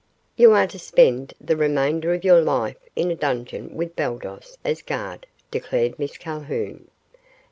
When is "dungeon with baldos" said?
3.15-4.57